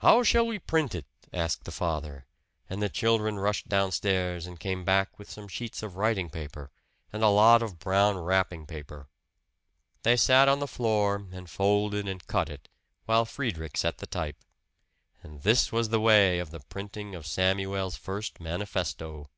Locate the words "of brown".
7.62-8.18